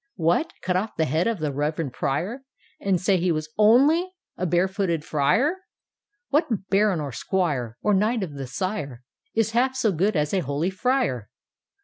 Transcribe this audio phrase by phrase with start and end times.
[0.15, 0.51] What!
[0.63, 2.41] cut off the head of the Reverend Prior,
[2.79, 5.57] And say he was' onfy(!!!) a bare footed Friar!
[6.31, 8.97] '—'What Baron or Squire, Or Knight of the shiie
[9.35, 11.29] Is half so good as a holy Friar?